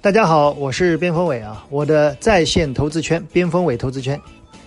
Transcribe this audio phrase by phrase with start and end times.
[0.00, 4.18] 大家好，我是边锋伟啊，我的在线投资圈边锋伟投资圈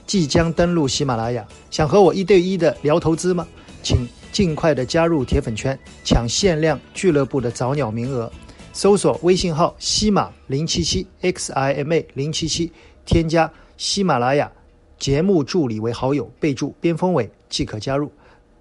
[0.05, 3.47] 即将登陆喜马拉雅，想和我一对一的聊投资吗？
[3.81, 8.29] 请尽快的加入铁粉圈，抢限量俱乐部的早鸟名额。
[8.73, 12.69] 搜索微信号西马零七七 x i m a 零七七，
[13.05, 14.51] 添加喜马拉雅
[14.99, 18.11] 节目助理为好友，备注边锋伟即可加入。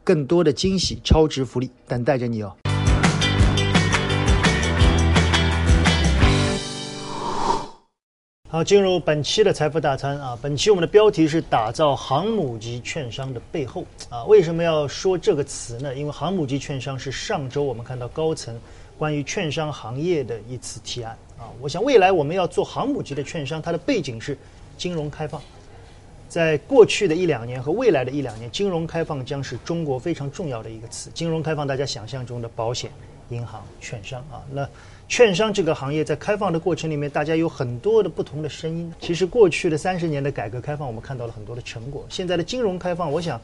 [0.05, 2.57] 更多的惊喜、超值福利等待着你哦！
[8.53, 10.37] 好，进入本期的财富大餐啊！
[10.43, 14.25] 本期我们的标题是打造航母级券商的背后啊！
[14.25, 15.95] 为什么要说这个词呢？
[15.95, 18.61] 因为航母级券商是上周我们看到高层
[18.99, 21.47] 关于券商行业的一次提案啊！
[21.61, 24.37] 我想未来我们要做航母级的券商，它的背景是
[24.77, 25.41] 金融开放。
[26.29, 31.09] 在过去的一两年和未来的一两年，金融开放将是中国非常重要的一个词。
[31.15, 32.91] 金融开放，大家想象中的保险、
[33.29, 34.69] 银行、券商啊，那
[35.11, 38.91] 券商这个行业在开放的过程里面，大家有很多的不同的声音。
[39.01, 42.07] 其实过去的三十年的改革开放，我们看到了很多的成果。
[42.09, 43.39] 现在的金融开放，我想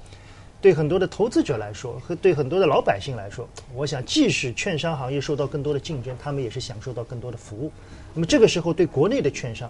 [0.61, 7.72] 对很多的投资者来说，和对很多的老百姓来说，我想即使券商行业受到更多的竞争，他们也是享受到更多的服务。
[8.14, 9.69] 那么这个时候，对国内的券商，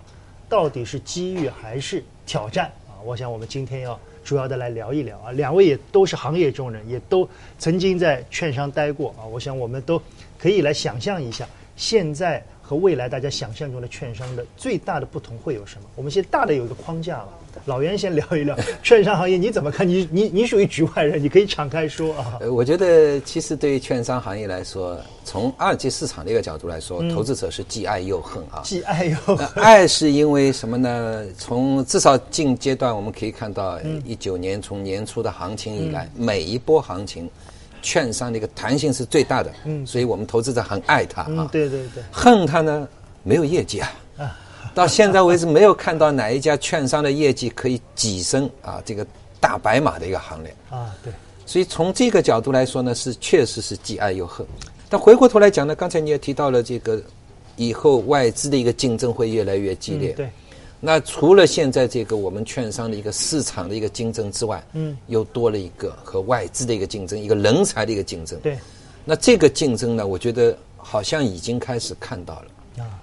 [0.51, 3.01] 到底是机遇还是挑战啊？
[3.07, 7.27] 我想我们今天要主要的来聊一聊啊，两位也都是行业中人，也都
[7.59, 9.25] 曾经在券商待过啊。
[9.25, 9.99] 我想我们都
[10.37, 15.89] 可以来想象一下，现在和未来大家想象中的券商的最大的不同会有什么？
[15.95, 17.29] 我们先大的有一个框架吧。
[17.65, 19.89] 老袁先聊一聊 券商行业，你怎么看？
[19.89, 22.39] 你你你属于局外人，你可以敞开说啊。
[22.41, 28.63] 呃，我觉得其实对于券商行业来说，从二级市场的一个角度来说，投资者是既爱又恨啊。
[28.65, 29.47] 既爱又恨。
[29.55, 31.25] 爱是因为什么呢？
[31.39, 37.29] 从至少近阶段我们可以看到，一九年从年初的行情以来，每一波行情，
[37.87, 39.53] 券商的一个弹性是最大的。
[39.65, 39.87] 嗯。
[39.87, 41.49] 所以我们投资者很爱它啊。
[41.53, 42.03] 对对对。
[42.11, 42.89] 恨它呢，
[43.23, 43.93] 没有业绩啊。
[44.19, 44.37] 啊。
[44.75, 49.07] 到现在为止，没有看到哪一家券商的业绩可以跻身啊这个
[49.41, 50.93] 大白马的一个行列啊。
[51.03, 51.13] 对，
[51.47, 54.45] 所以从这个角度来说呢，是确实是既爱又恨。
[54.91, 57.01] 但回过头来讲呢，刚才你也提到了这个
[57.57, 60.13] 以后外资的一个竞争会越来越激烈。
[60.13, 60.29] 对。
[60.81, 68.39] 那除了现在这个我们券商的一个市场的一个竞争之外，嗯，又多了一个和外资的一个竞争，一个人才的一个竞争。
[68.41, 68.59] 对。
[69.05, 72.85] 那这个竞争呢，我觉得好像已经开始看到了。
[72.85, 73.03] 啊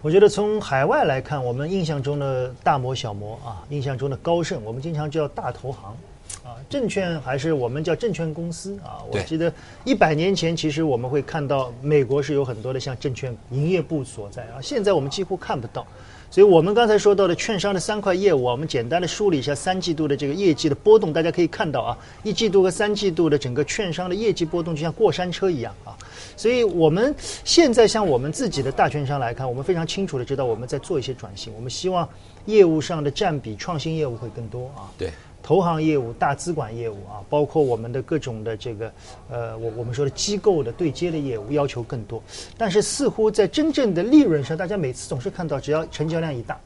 [0.00, 5.96] 我觉得从海外来看，我们印象中的大摩、小摩啊，印象中的高盛，我们经常叫大投行，
[6.44, 9.02] 啊，证券还是我们叫证券公司啊。
[9.10, 9.52] 我记得
[9.84, 15.84] 一百年前，其实我们会看到美国是有很多的像证券营业部所在啊，现在我们几乎看不到。
[16.30, 25.96] 所以我们刚才说到的券商的三块业务，我们简单的梳理一下三季度的这个业绩的波动，大家可以看到啊，一季度和三季度的整个券商的业绩波动就像过山车一样啊。
[26.36, 32.08] 所以我们现在像我们自己的大券商来看，我们非常清楚的知道我们在做一些转型，我们希望
[32.44, 34.92] 业务上的占比创新业务会更多啊。
[34.98, 35.10] 对。
[35.48, 38.92] 投行业务、大资管业务啊，包括我们的各种的这个，
[39.30, 42.22] 呃，我我们说的机构的对接的业务要求更多，
[42.58, 46.60] 但是似乎在真正的利润上，大家每次总是看到，只要成交量一大，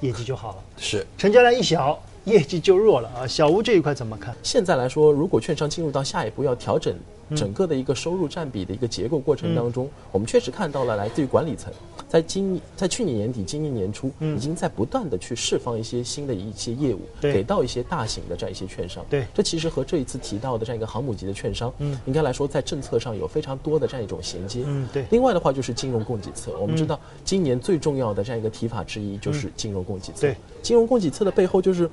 [0.00, 3.26] 业绩就好了；是成交量一小，业绩就弱了啊。
[3.26, 4.34] 小吴这一块怎么看？
[4.42, 6.96] 现在来说，如果券商进入到下一步要调整。
[7.36, 11.72] 整个的一个收入占比的一个结构过程当中，我们确实看到了来自于管理层，
[12.08, 19.04] 在今在去年年底、今年年初，已经在不断的去释放一些新的一些业务，给到一些大型的这样一些券商。
[19.10, 24.62] 对，这其实和这一次提到的这样一个航母级的券商，嗯，应该来说在政策上有非常多的这样一种衔接。
[24.66, 25.04] 嗯，对。
[25.10, 30.20] 另外的话就是金融供给侧，我们知道今年最重要的这样一个提法之一就是金融供给侧。
[30.20, 31.88] 对，金融供给侧的背后就是。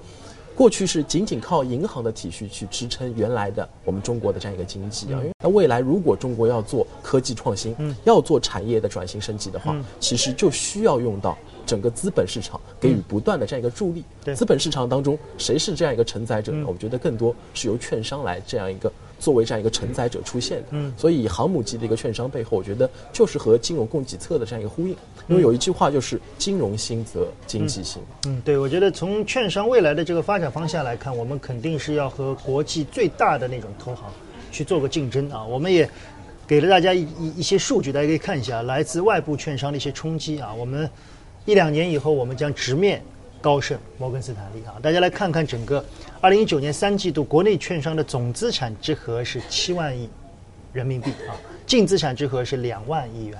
[0.55, 14.03] 过去是仅仅靠银行的体系去支撑原来的我们中国的这样一个经济啊，那未来如果中国要做科技创新，嗯，要做产业的转型升级的话，其实就需要用到整个资本市场给予不断的这样一个助力。
[14.23, 16.53] 对，资本市场当中谁是这样一个承载者？
[16.53, 16.66] 呢？
[16.67, 18.91] 我觉得更多是由券商来这样一个。
[19.20, 24.96] 作为这样一个承载者出现的，嗯，所以航母级的一个券商背后，我觉得就是和金融供给侧的这样一个呼应。
[25.28, 28.02] 因为有一句话就是“金融兴则经济兴”。
[28.28, 34.12] 嗯，对，我觉得从券商未来的这个发展方向来看，我们肯定是要和国际最大的那种投行
[34.52, 35.44] 去做个竞争啊。
[35.44, 35.90] 我们也
[36.46, 40.53] 给了大家一一一些数据，大家可以看一下来自外部券商的一些冲击啊。
[40.53, 40.88] 我们
[41.46, 43.02] 一两年以后，我们将直面。
[43.46, 45.86] 高盛、摩根斯坦利啊，大家来看看整个
[46.20, 50.09] 二零一九年三季度国内券商的总资产之和是七万亿
[50.74, 51.38] 人民币啊，
[51.68, 53.38] 净资产之和是两万亿元。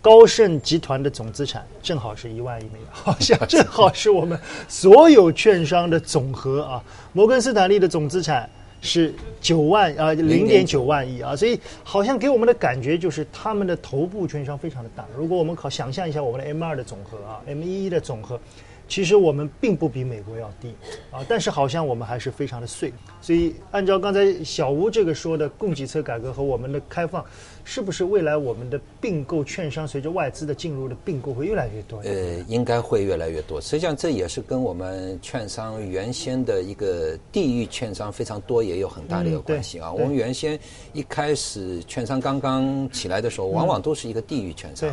[0.00, 4.38] 高盛集团的总资产正好是一万亿美元， 好像正好是我们
[4.68, 6.84] 所有券商的总和啊。
[7.12, 8.48] 摩根斯坦利的总资产
[8.80, 15.04] 是九万啊，零点九万亿啊，所以好像给我们的感觉就是他们的头部券商非常的大。
[15.18, 18.38] 如果我们考想象一下我们的 M 二的总和啊，M 一的总和。
[18.86, 20.74] 其实我们并不比美国要低，
[21.10, 22.92] 啊，但是好像我们还是非常的碎。
[23.20, 27.24] 所以按照刚才小吴这个说的供给侧改革和我们的开放，
[27.64, 31.98] 是不是未来我们的并购券商随着外资的进入的并购会越来越多？
[32.00, 33.58] 呃，应该会越来越多。
[33.58, 39.90] 实际上这也是跟我们券商原先的一个地域券商非常多也有很大的一个关系啊。
[39.90, 40.60] 我们原先
[40.92, 44.90] 一开始券商刚刚起来的时候，往往都是一个地域券商，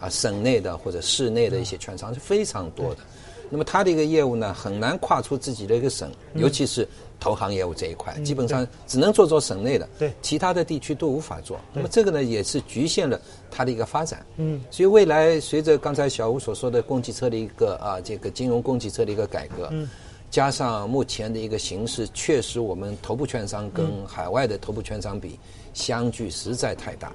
[0.00, 3.00] 啊，省内的或者市内的一些券商是非常多的。
[3.50, 6.86] 那么它的一个业务呢，很难跨出自己的一个省，尤其是
[7.18, 11.58] 投行业务这一块，基本上只能做做省内的，对，其他的地区都无法做。
[11.72, 14.24] 那么这个呢，也是局限了它的一个发展。
[14.36, 19.88] 嗯，所以未来随着刚才小吴所说的供给侧的一个啊，这个金融供给侧的一个改革，嗯，
[20.30, 25.38] 加上目前的一个形势，确实我们头部券商跟海外的头部券商比，
[25.72, 27.12] 相距实在太大，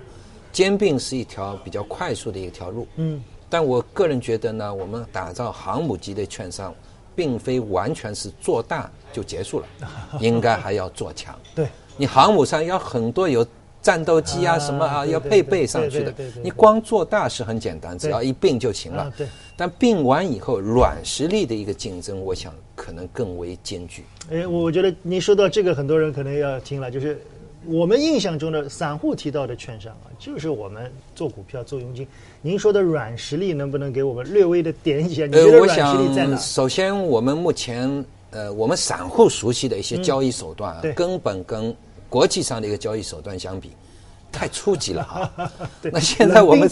[0.51, 2.88] 兼并是一条比较快速的一条路。
[2.95, 3.24] 嗯。
[3.53, 6.73] 但我个人觉得呢，我们打造航母级的券商，
[7.15, 9.67] 并非完全是做大就结束了，
[10.19, 11.38] 应该还要做强。
[11.53, 13.45] 对，你航母上要很多有
[13.79, 16.11] 战斗机啊什么啊要配备上去的，
[16.41, 19.13] 你光做大是很简单，只要一并就行了。
[19.15, 24.03] 对，但并完以后，软实力的一个竞争，我想可能更为艰巨。
[24.31, 27.23] 哎，我觉得您说到这个，很多人可能要听了，就是。
[27.68, 32.07] 我们印象中的散户提到的券商啊，就是我们做股票做佣金。
[32.42, 35.24] 您说的软实力能不能给我们略微的点一下？
[35.31, 41.75] 呃，我想首先我们目前呃，我们散户熟悉的一些交易手段啊，根本跟
[42.10, 43.71] 国际上的一个交易手段相比。
[44.33, 45.31] 太初级了哈！
[45.94, 46.68] 那现在我们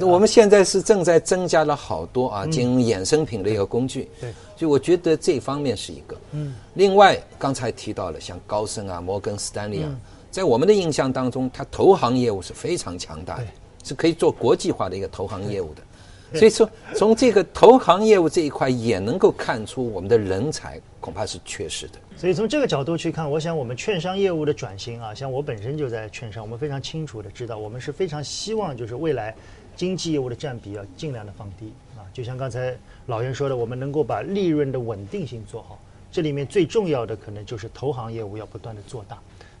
[0.00, 4.10] 我们现在是正在增加了好多啊，金融衍生品的一个工具。
[4.18, 6.16] 对，就我觉得这方面是一个。
[6.32, 6.54] 嗯。
[6.74, 9.94] 另外，刚才提到了像高盛啊、摩根斯丹利啊，
[10.30, 13.46] 在我们的印象当中，它投行业务是非常强大的，
[13.84, 15.82] 是可以做国际化的一个投行业务的。
[16.38, 21.94] 所以说，从这个投行业务这一块也能够看出，我们的人才恐怕是缺失的。
[22.16, 29.34] 所以从这个角度去看，我想我们券商业务的转型啊，像我本身就在券商，我们非常清楚的知道，我们是非常希望就是未来
[29.74, 32.06] 经济业务的占比要尽量的放低啊。
[32.12, 32.76] 就像刚才
[33.06, 35.80] 老袁说的，我们能够把利润的稳定性做好，
[36.12, 39.18] 这里面最重要的可能就是投行业务要不断的做大。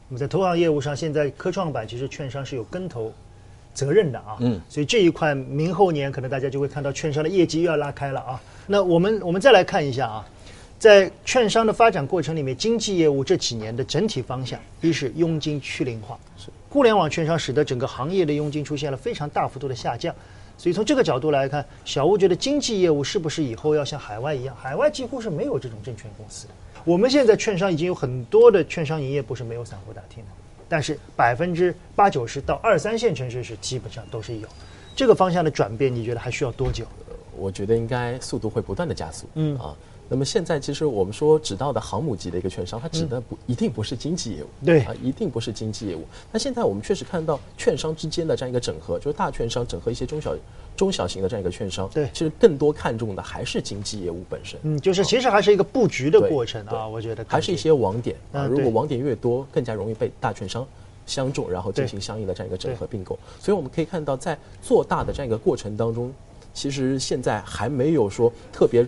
[0.08, 3.12] 那么在投行业务上，现在科创板其实券商是有跟投。
[3.72, 8.40] 责任的啊，嗯，所以这一块明后年可能大家就会看到券商的业绩又要拉开了啊。
[8.66, 10.26] 那我们我们再来看一下啊，
[10.78, 20.14] 在券商的发展过程里面，经纪业务这几年的整体方向，一是佣金趋零化，是互联网券商使得整个行业的佣金出现了非常大幅度的下降。
[20.56, 24.54] 所以从这个角度来看，小吴觉得经纪业务是不是以后要像海外一样？
[24.60, 26.52] 海外几乎是没有这种证券公司的。
[26.84, 30.30] 我们现在券商已经有很多的券商营业部是没有散户大厅的。
[30.70, 34.48] 但是百分之八九十到二三线城市是基本上都是有，
[34.94, 36.86] 这个方向的转变，你觉得还需要多久？
[37.36, 39.28] 我觉得应该速度会不断的加速。
[39.34, 39.76] 嗯啊。
[40.12, 46.04] 那么现在其实我们说指到的航母级的一个券商，它指的不一定不是经济业务，对啊，一定不是经济业务。
[46.32, 50.36] 那现在我们确实看到券商之间的这样一个整合，就是大券商整合一些中小
[50.76, 54.58] 中小型的这样一个券商，对，其实更多看重的还是经济业务本身。
[54.64, 60.66] 嗯，就是其实还是一个布局的过程啊，我觉得还是一些网点啊，如果网点越多，更加容易被大券商
[61.06, 63.16] 相中，然后进行相应的这样一个整合并购。
[63.38, 66.12] 所以我们可以看到，在做大的这样一个过程当中，
[66.52, 68.84] 其实现在还没有说特别。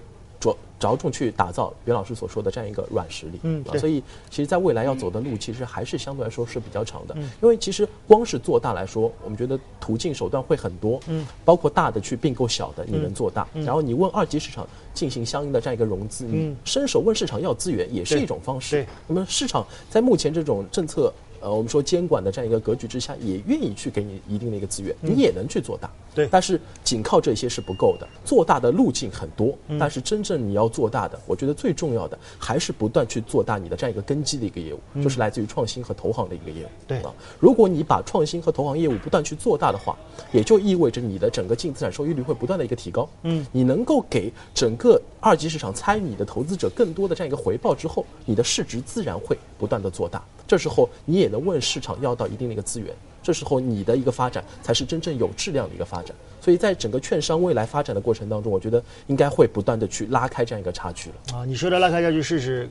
[0.83, 21.13] 着着重去打造袁老师所说的这样一个软实力，嗯，啊，所以其实，在未来要走的路，其实还是相对来说是比较长的，嗯，因为其实光是做大来说，我们觉得途径手段会很多，嗯，包括大的去并购小的，你能做大，然后你问二级市场进行相应的这样一个融资，嗯，伸手问市场要资源也是一种方式，对，那么市场在目前这种政策。
[21.43, 25.91] 呃，我们说监管的这样一个格局之下，也愿意去给你一定的一个资源，你也能去做大。
[26.15, 36.69] 对，但是仅靠这些是不够的，做大的路径很多，但是真正你要做大的，我觉得最重要的还是不断去做大你的这样一个根基的一个业务，就是来自于创新和投行的一个业务。
[36.87, 39.97] 对啊，如果你把创新和投行业务不断去做大的话，
[40.33, 43.09] 也就意味着你的整个净资产收益率会不断的一个提高。
[43.23, 50.21] 嗯，你能够给整个二级市场参与你的投资者更多的这样一个回报之后，你的市值自然会不断的做大。
[50.49, 56.13] 这时候你也能问市场要到一定的一个资源，这时候你的一个发展才是真正有质量的一个发展。
[56.41, 61.39] 所以在整个券商未来发展的过程当中，我觉得应该会不断的去拉开这样一个差距了。
[61.39, 62.69] 啊，你说的拉开差距是指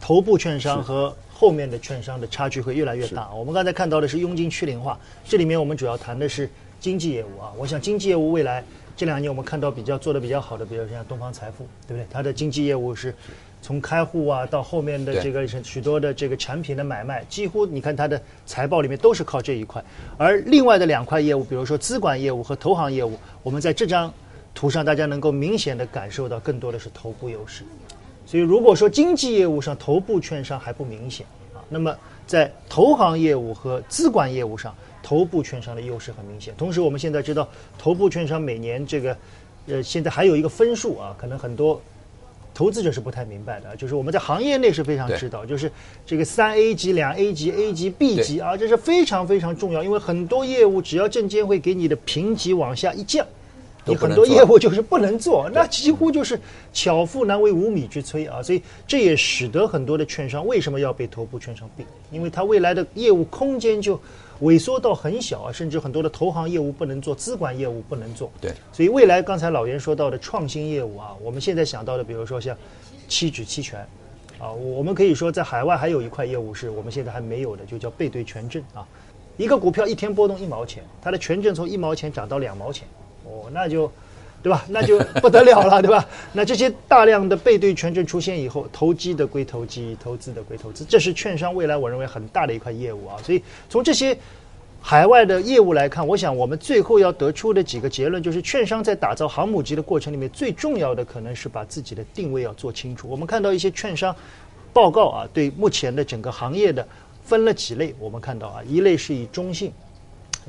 [0.00, 3.28] 头部券商和后面的券商的差距会越来越大。
[3.34, 7.52] 我们刚才看到的是佣金趋零化，这里面我们主要谈的是经济业务啊。
[7.58, 8.64] 我想经济业务未来
[9.00, 12.06] 这两年我们看到比较做的比较好的，比如像东方财富，对不对？
[12.10, 13.14] 它的经济业务是。
[13.62, 19.82] 从开户啊到后面的这个许多的这个产品的买卖，几乎你看它的财报里面都是靠这一块。
[20.18, 24.12] 而另外的两块业务，比如说资管业务和投行业务，我们在这张
[24.54, 27.64] 图上大家能够明显的感受到更多的是头部优势。
[28.26, 31.94] 所以如果说经济业务上头部券商还不明显啊，那么
[32.26, 36.54] 在投行业务和资管业务上，头部券商的优势很明显。
[36.56, 39.16] 同时，我们现在知道头部券商每年这个，
[39.66, 41.80] 呃，现在还有一个分数啊，可能很多。
[42.52, 45.70] 投资者是不太明白的，就是我们在行业内是非常知道，就是
[46.04, 53.24] 这个三 A 级、两 A 级、A 级、B 级啊，这是非常非常重要，因为很多业务只要证监会给你的评级往下一降，
[53.86, 56.38] 你很多业务就是不能做，那几乎就是
[56.72, 63.98] 巧妇难为无米之炊啊，所以这也使得很多的券商为什么要被头部券商并，因为它未来的业务空间就。
[64.42, 68.30] 萎缩到很小啊，甚至很多的投行业务不能做，资管业务不能做。
[68.40, 72.56] 对，所以未来刚才老袁说到的创新业务啊，我们现在想到的，比如说像
[73.06, 73.80] 期指期权，
[74.38, 78.86] 啊，我们可以说在海外还有一块业务是我们现在还没有的，就叫背对权证啊。
[79.36, 82.86] 一个股票一天波动一毛钱，它的权证从一毛钱涨到两毛钱，
[83.24, 83.90] 哦，那就。
[84.42, 84.64] 对吧？
[84.68, 86.04] 那就不得了了，对吧？
[86.32, 93.16] 那这些大量的背对权证出现以后，投机的归投机，投资的归投资，这是券商未来我认为很大的一块业务啊。
[93.22, 94.16] 所以从这些
[94.80, 103.06] 海外的业务来看，我想我们最后要得出的几个结论就是，券商在打造航母级的过程里面，最重要的可能是把自己的定位要做清楚。
[103.08, 104.16] 我们看到一些券商
[104.72, 106.86] 报告啊，对目前的整个行业的
[107.22, 109.70] 分了几类，我们看到啊，一类是以中性，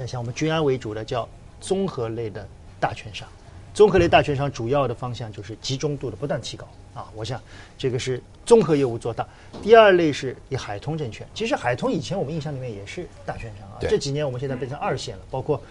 [0.08, 1.28] 像我们君安为主的叫
[1.60, 2.48] 综合类的
[2.80, 3.28] 大券商。
[3.74, 7.42] 综合类大券商主要的方向就是集中度的不断提高啊，我想
[7.78, 9.26] 这个是综合业务做大。
[9.64, 15.62] 第二类是以海通证券，其实海通以前我们印象里面也是大券商啊，这几年我们现在变成二线了，包括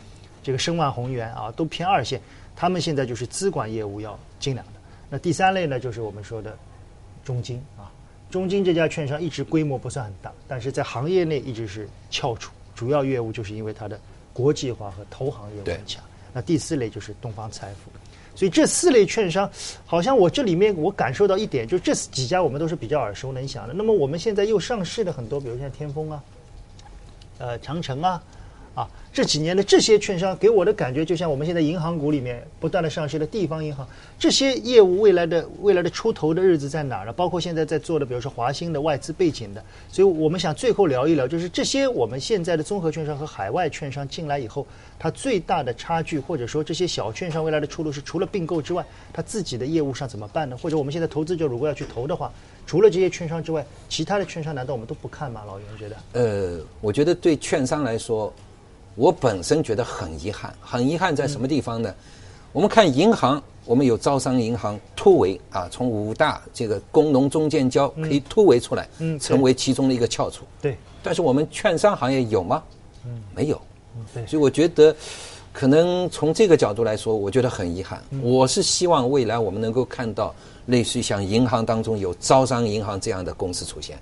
[0.43, 2.19] 这个申万宏源啊都偏二线，
[2.57, 4.73] 他们现在就是资管业务要精良的。
[5.11, 6.57] 那第三类呢，就是我们说的
[7.23, 7.93] 中金啊，
[8.31, 14.01] 中金这家券商一直规模不算很大，但是在行业内一直是翘楚，主要业务就是因为它的
[14.33, 16.03] 国际化和投行业务很强。
[16.33, 17.91] 那第四类就是东方财富，
[18.35, 19.51] 所以这四类券商，
[19.85, 23.75] 好像我这里面我感受到一点，就这几家我们都是比较耳熟能详的。
[23.75, 26.23] 那么我们现在又上市的很多，比如像天风啊，
[27.39, 28.23] 呃，长城啊。
[28.73, 33.87] 啊，这几年的这些券商给我的感觉，就像我们现在银行股里面不断的上市的地方银行，
[34.17, 37.13] 这些业务未来的未来的出头的日子在哪儿呢？
[37.13, 44.65] 包括现在在做的，比如说华兴的外资背景的，所以我们想最后聊一聊，就是这些我们现在的综合券商和海外券商进来以后，
[45.01, 50.57] 它最大的差距，或者说这些小券商未来的出路是除了并购之外，它自己的业务上怎么办呢？
[50.57, 52.33] 或者我们现在投资者如果要去投的话，
[52.67, 55.43] 除了这些券商之外，其他的券商难道我们都不看吗？
[55.45, 55.97] 老袁觉得？
[56.13, 58.33] 呃，我觉得对券商来说。
[58.97, 61.95] 我本身觉得很遗憾，很遗憾在什么地方呢？
[62.53, 68.89] 我们看银行，我们有招商银行突围啊，从五大这个工农中建交可以突围出来，
[69.21, 70.45] 成为其中的一个翘楚。
[70.61, 72.63] 对，但是我们券商行业有吗？
[73.05, 73.61] 嗯，没有。
[74.13, 74.95] 对，所以我觉得，
[75.53, 78.03] 可能从这个角度来说，我觉得很遗憾。
[78.21, 80.35] 我是希望未来我们能够看到
[80.67, 83.97] 类似于像银行当中有招商银行这样的公司出现，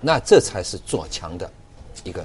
[0.00, 1.50] 那这才是做强的
[2.04, 2.24] 一个。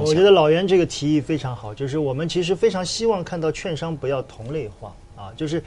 [0.00, 5.62] 我觉得老袁这个提议非常好，就是我们其实非常希望看到券商不要同类化啊，就是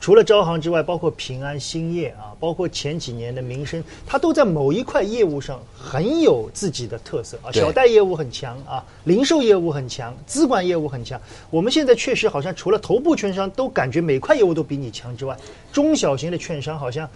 [0.00, 11.20] 除了招行之外，包括平安、兴业啊，包括前几年的民生，它都在某一块业务上很有自己的特色啊，小贷业务很强啊，零售业务很强，资管业务很强。
[11.50, 15.36] 我们现在确实好像除了头部券商都感觉每块业务都比你强之外，
[15.72, 17.08] 中小型的券商好像。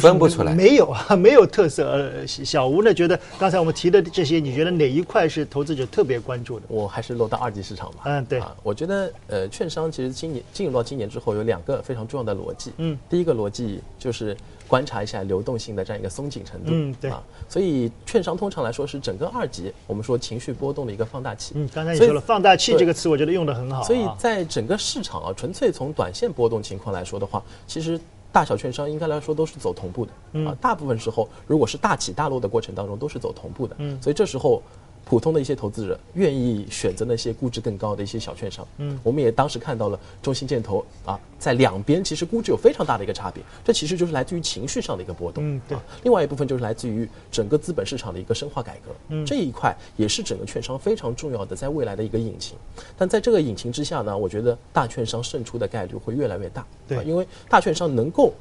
[0.00, 1.86] 分不出来，没有啊， 没有特色。
[1.90, 6.66] 呃，小吴呢，觉得刚才我们提的这些，你觉得哪一块是投资者特别关注的？
[6.68, 8.02] 我还是落到二级市场吧。
[8.04, 8.38] 嗯，对。
[8.40, 12.72] 啊我觉得，呃，券商其实今年进入到今年之后，有两个非常重要的逻辑。
[12.78, 14.36] 嗯，第一个逻辑就是
[14.66, 16.70] 观察一下流动性的这样一个松紧程度。
[16.72, 17.10] 嗯，对。
[17.10, 21.52] 啊所以，券商通常来说是整个二级，我们说情绪波动的一个放大器。
[21.56, 23.82] 嗯，刚才你说了放大器这个词，我觉得用的很好。
[23.84, 28.00] 所以在整个市场啊，纯粹从短线波动情况来说的话，其实。
[28.34, 34.60] 大小券商应该来说都是走同步的，啊，大部分时候如果是大起大落的过程当中都是走同步的，嗯，所以这时候
[35.04, 52.56] 普通的一些投资者愿意选择那些估值更高的一些小券商，嗯，我们也当时看到了中信建投啊，在两边其实估值有非常大的一个差别，这其实就是来自于情绪上的一个波动，嗯，对，另外一部分就是来自于整个资本市场的一个深化改革，嗯，这一块也是整个券商非常重要的在未来的一个引擎，
[52.96, 56.66] 但在这个引擎之下呢，我觉得大券商胜出的概率会越来越大。
[56.88, 58.32] 对，因为大券商能够，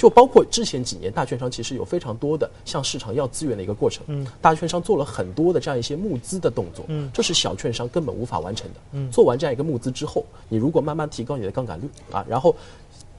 [0.00, 12.56] 就包括之前几年大券商其实有非常多的向市场要资源的一个过程，嗯，大券商做了很多的这样一些募资的动作，嗯，这是小券商根本无法完成的，嗯，做完这样一个募资之后，你如果慢慢提高你的杠杆率啊，然后。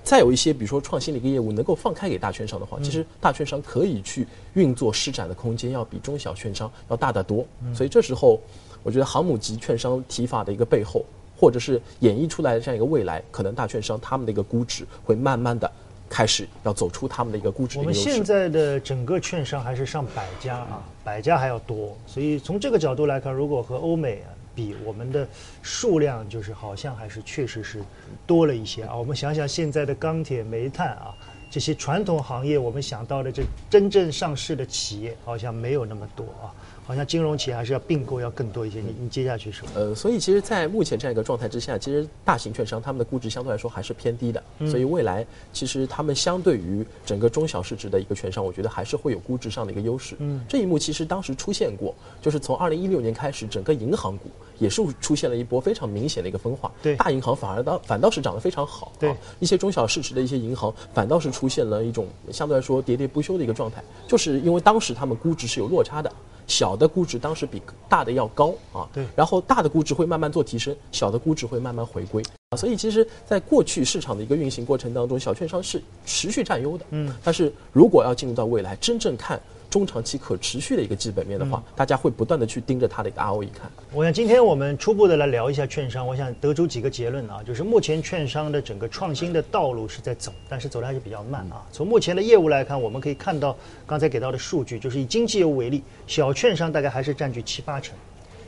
[0.04, 7.46] 再有一些，比如说创新的一个业务能够放开给大券商的话，其实大券商可以去运作施展的空间要比中小券商要大得多。
[7.72, 8.40] 所以这时候，
[8.82, 11.06] 我觉得航母级券商提法的一个背后，
[11.40, 15.72] 或者是演绎出来的这样一个未来，可能大券商他们的一个估值会慢慢的
[16.12, 17.80] 开始要走出他们的一个估值。
[17.80, 21.98] 我们现在的整个券商还是上百家啊，百家还要多。
[22.06, 24.36] 所以从这个角度来看，如果和欧美啊。
[24.54, 25.26] 比我们的
[25.62, 27.82] 数量就是好像还是确实是
[28.28, 28.94] 多了一些啊。
[28.94, 31.16] 我们想想现在的钢铁、煤炭啊
[31.50, 36.52] 这些传统行业，我们想到的这真正上市的企业好像没有那么多啊。
[36.86, 38.80] 好像金融企业还是要并购要更多一些。
[38.80, 39.68] 你你接下去说。
[39.76, 44.44] 呃，所以其实，在目前这样一个状态之下，其实大型券商他们的估值相对来说还是偏低的。
[44.60, 50.16] 所以未来其实他们相对于整个中小市值的一个券商，我觉得还是会有估值上的一个优势。
[50.20, 56.72] 嗯，这一幕其实当时出现过，就是从二零一六年开始，整个银行股也是出现了一波非常明显的一个分化。
[56.82, 58.92] 对，大银行反而倒反倒是涨得非常好。
[59.00, 66.12] 对，一些中小市值的一些银行反倒是出现了一种相对来说喋喋不休的一个状态，就是因为当时他们估值是有落差的。
[66.52, 72.22] 小的估值当时比大的要高啊，对，然后大的估值会慢慢做提升，小的估值会慢慢回归。
[72.50, 79.42] 啊，所以其实，在过去市场的一个运行过程当中，小券商是持续占优的，嗯，但是如果要进入到未来，真正看。
[79.72, 83.72] 中长期可持续的一个基本面的话，大家会不断的去盯着它的一个 ROE 看。
[83.94, 91.64] 我想今天我们初步的来聊一下券商，我想得出几个结论啊，就是目前券商的整个创新的道路是在走，但是走的还是比较慢啊。
[91.72, 93.56] 从目前的业务来看，我们可以看到
[93.88, 97.96] 刚才给到的数据，就是以经济业务为例，小券商大概还是占据七八成，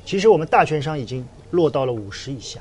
[0.05, 2.59] 其实我们大券商已经落到了五十以下，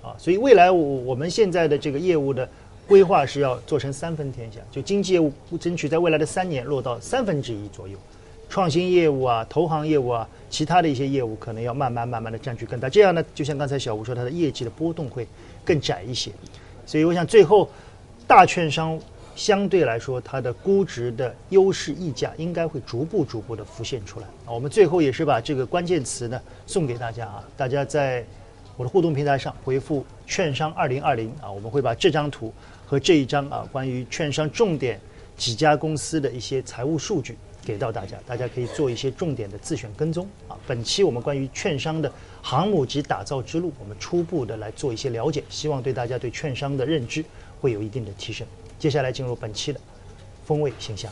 [0.00, 2.48] 啊，所以未来我我们现在的这个业务的。
[2.86, 7.96] 规划是要做成三分天下，就经济业务争取在未来的三年落到三分之一左右，
[8.48, 12.88] 创新业务啊、投行业务啊、其他的一些业务可能要慢慢慢慢的占据更大。
[12.88, 15.26] 这样呢，就像刚才小吴说，它的业绩的波动会
[15.64, 16.30] 更窄一些。
[16.84, 17.70] 所以我想最后，
[18.26, 19.00] 大券商
[19.34, 24.26] 相对来说它的估值的优势溢价应该会逐步逐步的浮现出来。
[24.44, 28.22] 啊，我们最后也是把这个关键词呢送给大家啊，大家在
[28.76, 32.52] 我的互动平台上回复“券商二零二零”啊，我们会把这张图。
[32.86, 35.00] 和这一张啊，关于券商重点
[35.36, 40.56] 几家公司的一些财务数据给到大家，大家可以做一些重点的自选跟踪啊。
[40.66, 47.24] 本期我们关于券商的航母级打造之路，我们初步的来做一些了解，希望对大家对券商的认知
[47.60, 48.46] 会有一定的提升。
[48.78, 49.80] 接下来进入本期的
[50.44, 51.10] 风味形象。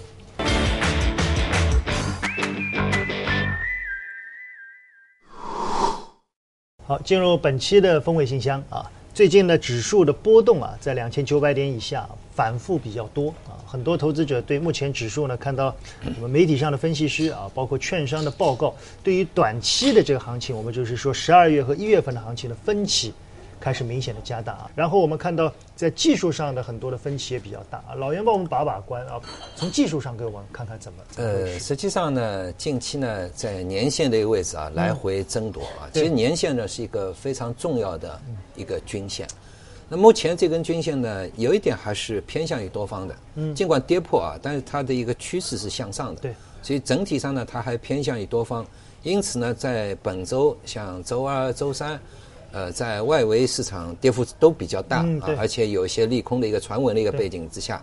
[6.85, 8.91] 好，进入本期的风味信箱啊。
[9.15, 13.61] 最近呢，指数的波动啊，在两千九百点以下反复比较多啊。
[13.67, 15.75] 很多投资者对目前指数呢，看到
[16.17, 23.13] 我们媒体上的分析师啊，包括券商的报告，对于短期的这个行情，我们就是说十二月和一月份的行情的分歧。
[23.63, 27.95] 开始明显的加大啊，然后我们看到在技术上的很多的分歧也比较大啊。
[27.95, 29.21] 老袁帮我们把把关啊，
[29.55, 30.99] 从技术上给我们看看怎么。
[31.17, 35.87] 呃，实际上呢，近期呢，在年线的一个位置啊，来回争夺啊。
[35.93, 38.21] 其实年线呢是一个非常重要的
[38.57, 39.29] 一个均线。
[39.89, 43.15] 那目前这根均线呢，有一点还是偏向于多方的。
[43.37, 43.55] 嗯。
[43.55, 46.21] 尽管跌破啊，但是它的一个趋势是向上的。
[46.23, 46.35] 对。
[46.63, 48.67] 所以整体上呢，它还偏向于多方。
[49.05, 52.01] 因此呢，在本周像周二、周三。
[52.53, 57.83] 呃，在外围市场跌幅都比较大啊，而且有一些利空的一个传闻的一个背景之下，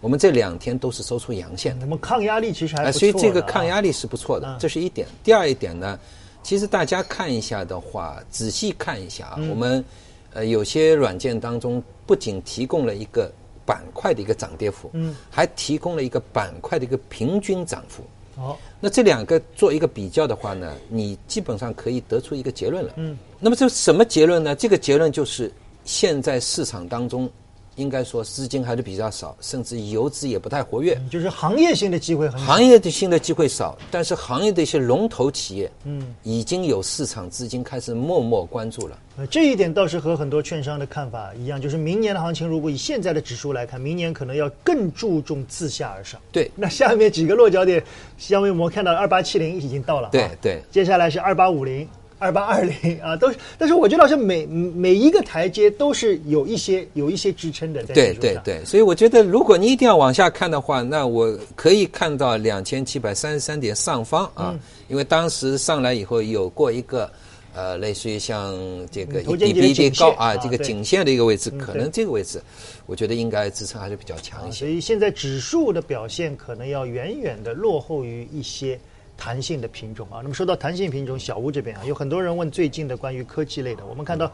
[0.00, 1.76] 我们这两天都是收出阳线。
[1.80, 5.08] 那么抗压力其实还不错所以这个抗压力是不错的，这是一点。
[5.24, 5.98] 第二一点呢，
[6.42, 9.84] 其实大家看一下的话，仔细看一下啊，我们
[10.32, 13.28] 呃有些软件当中不仅提供了一个
[13.64, 18.04] 板块的一个涨跌幅，嗯，还提供了一个板块的一个平均涨幅。
[18.36, 22.92] 好，那这两个做一个比较的话呢，你基本上可以得出一个结论了。
[22.96, 24.54] 嗯，那么这什么结论呢？
[24.54, 25.50] 这个结论就是
[25.84, 27.28] 现在市场当中。
[27.76, 38.98] 应该说资金还是比较少，甚至游资也不太活跃，就是行业性的机会很行业的新的机会少，但是行业的一些龙头企业，嗯，已经有市场资金开始默默关注了。
[39.18, 46.20] 呃，这一点倒是和很多券商的看法一样，就是明年的行情，如果以现在的指数来看，明年可能要更注重自下而上。
[46.32, 47.82] 对，那下面几个落脚点，
[48.18, 51.88] 下面我们看到二八七零已经到了，对对，接下来是二八五零。
[52.18, 57.92] 二八二零啊，都是，但是我觉得好像每每一个台阶都是有一些有一些支撑的在。
[57.92, 67.10] 对对对，所以我觉得如果你一定要往下看的话，那我可以看到两千七百三十三点上方啊，因为当时上来以后有过一个
[67.54, 68.54] 呃，类似于像
[68.90, 72.40] 这个比比比高啊，这个颈线的一个位置，可能这个位置，
[72.86, 74.60] 我觉得应该支撑还是比较强一些。
[74.60, 78.78] 所以现在指数的表现可能要远远的落后于一些。
[79.16, 83.84] 弹性的品种啊，那么说到弹性品种，小吴这边啊，有很多人问最近的关于科技类的。
[83.86, 84.30] 我们看到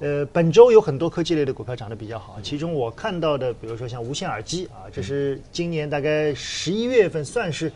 [0.00, 7.72] 呃，本周有很多科技类的股票涨得比较好，其中我看到的，比如说像无线耳机啊，这是今年大概十一月份算是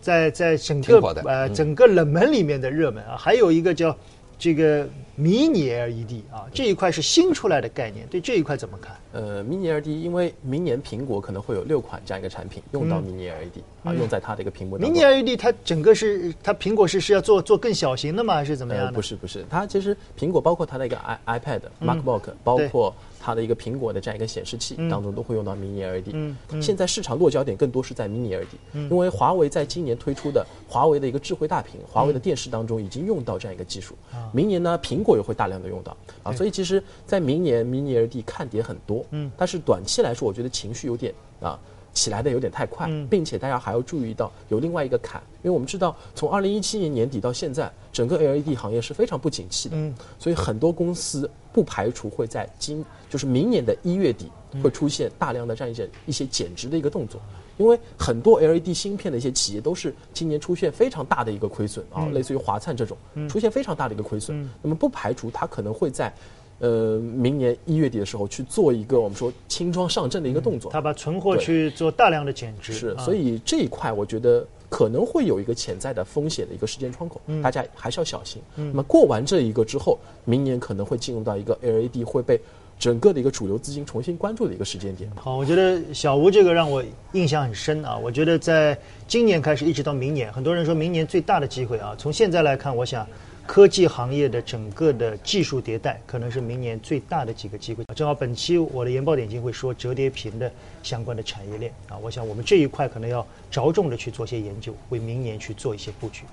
[0.00, 3.94] 在在整个呃整个冷门里面的热门啊，还有一个叫
[4.38, 8.94] 这个迷你 LED 啊，这一块是新出来的概念，对这一块怎么看？
[9.12, 14.78] 呃，Mini LED，因为明年苹果可能会有六款这样一个产品用到 Mini LED 啊，用在它的一个屏幕。
[14.78, 18.34] Mini LED 它整个是它苹果是是要做做更小型的吗？
[18.34, 18.92] 还是怎么样？
[18.92, 22.94] 不是不是，它其实苹果包括它的一个 i iPad、MacBook，包括。
[23.20, 26.10] 它的一个苹果的这样一个显示器当中都会用到 Mini LED。
[26.12, 28.48] 嗯，现在市场落脚点更多是在 Mini LED，
[28.90, 33.94] 因为华为在今年推出的华为的一个智慧大屏、华为的电视当中已经用到这样一个技术。
[34.32, 39.04] 明年呢，苹果也会大量的用到啊，所以其实，在明年 Mini LED 看点很多。
[39.10, 41.58] 嗯，但是短期来说，我觉得情绪有点啊。
[41.92, 49.76] 起来的有点太快，并且大家还要注意到有另外一个坎，因为我们知道从二零一七年年底到现在，整个 LED 行业是非常不景气的，
[50.18, 54.30] 所以很多公司不排除会在今就是明年的一月底
[54.62, 57.20] 会出现大量的这样一些一些减值的一个动作，
[57.56, 62.96] 因为很多 LED 芯片的一些企业都是今年出现非常大的一个亏损啊，类似于华灿这种
[63.28, 66.12] 出现非常大的一个亏损，那么不排除它可能会在。
[66.60, 78.42] 呃，明年一月底的时候去做一个我们说轻装上阵的一个动作，他把存货去做大量的减值，是，所以这一块我觉得可能会有一个潜在的风险的一个时间窗口，大家还是要小心。
[78.56, 82.40] 那么过完这一个之后，明年可能会进入到一个 LED 会被
[82.78, 85.10] 整个的一个主流资金重新关注的一个时间点。
[85.16, 93.06] 好，我觉得小吴这个让我印象很深啊，我觉得在今年开始一直到明年，很多人说明年最大的机会啊，从现在来看，我想。
[93.48, 97.82] 科技行业的整个的技术迭代，可能是明年最大的几个机会。
[97.96, 106.24] 正好本期我的研报点睛会说折叠屏的相关的产业链啊，我想我们这一块可能要着重的去做些研究，为明年去做一些布局。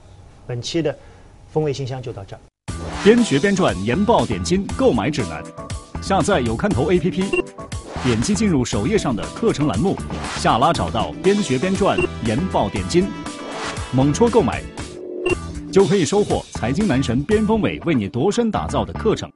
[0.46, 0.94] 本期的
[1.54, 2.40] 风味信箱就到这儿。
[3.02, 5.42] 边学边赚研报点睛购买指南，
[6.06, 7.44] 下载有看头 APP，
[8.04, 9.98] 点击进入首页上的课程栏目，
[10.36, 13.08] 下拉找到边学边赚研报点金，
[13.92, 14.62] 猛戳购买。
[15.74, 19.28] 就可以收获财经男神边锋伟为你度身打造的课程。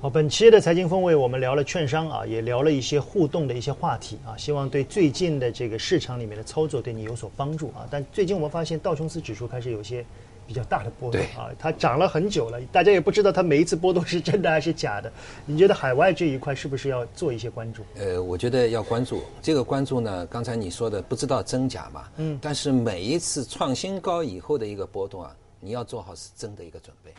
[0.00, 7.84] 好，本期的财经风味，我们聊了券商啊，也聊了一些互动的一些话题啊，希望对最近的这个市场里面的操作对你有所帮助啊。
[7.90, 10.04] 但最近我们发现道琼斯指数开始有些。
[10.46, 15.12] 比较大的波动啊，它涨了很久了，大家也不知道它每一次波动是真的还是假的。
[15.44, 17.82] 你觉得海外这一块是不是要做一些关注？
[17.96, 20.24] 呃，我觉得要关注这个关注呢。
[20.24, 27.12] 刚才你说的不知道真假嘛，嗯，但是每一次创新高以后的一个波动啊，你要做好是真的一个准备。